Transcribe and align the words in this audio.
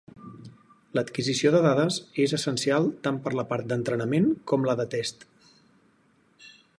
L'adquisició 0.99 1.51
de 1.55 1.59
dades 1.65 1.99
és 2.23 2.33
essencial 2.37 2.89
tant 3.07 3.21
per 3.27 3.33
a 3.35 3.39
la 3.41 3.47
part 3.53 3.69
d'entrenament 3.73 4.29
com 4.53 4.69
la 4.71 4.79
de 4.83 4.89
test. 4.95 5.29